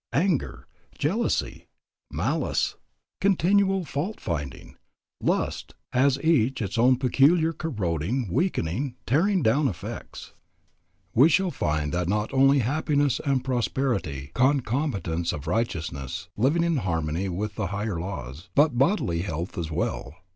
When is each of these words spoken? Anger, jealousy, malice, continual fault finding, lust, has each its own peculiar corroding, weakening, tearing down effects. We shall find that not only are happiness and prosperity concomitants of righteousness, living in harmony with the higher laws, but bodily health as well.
Anger, 0.13 0.65
jealousy, 0.97 1.67
malice, 2.09 2.73
continual 3.19 3.85
fault 3.85 4.19
finding, 4.19 4.75
lust, 5.21 5.75
has 5.93 6.19
each 6.23 6.59
its 6.59 6.75
own 6.79 6.95
peculiar 6.97 7.53
corroding, 7.53 8.27
weakening, 8.31 8.95
tearing 9.05 9.43
down 9.43 9.67
effects. 9.67 10.33
We 11.13 11.29
shall 11.29 11.51
find 11.51 11.93
that 11.93 12.09
not 12.09 12.33
only 12.33 12.61
are 12.61 12.63
happiness 12.63 13.21
and 13.23 13.45
prosperity 13.45 14.31
concomitants 14.33 15.31
of 15.31 15.45
righteousness, 15.45 16.29
living 16.35 16.63
in 16.63 16.77
harmony 16.77 17.29
with 17.29 17.53
the 17.53 17.67
higher 17.67 17.99
laws, 17.99 18.49
but 18.55 18.79
bodily 18.79 19.21
health 19.21 19.55
as 19.55 19.69
well. 19.69 20.15